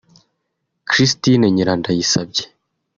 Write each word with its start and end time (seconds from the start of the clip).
Christine 0.91 1.45
Nyirandayisabye 1.49 2.43